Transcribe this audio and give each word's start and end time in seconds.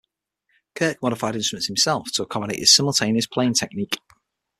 Kirk 0.73 0.97
modified 1.03 1.35
instruments 1.35 1.67
himself 1.67 2.07
to 2.15 2.23
accommodate 2.23 2.57
his 2.57 2.73
simultaneous 2.73 3.27
playing 3.27 3.53
technique. 3.53 3.99